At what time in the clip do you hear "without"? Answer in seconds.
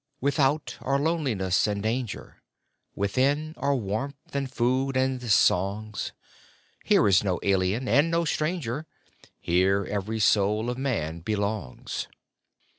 0.19-0.77